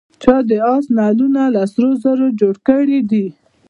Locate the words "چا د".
0.21-0.51